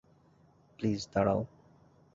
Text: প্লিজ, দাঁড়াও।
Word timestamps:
প্লিজ, 0.79 1.01
দাঁড়াও। 1.13 1.41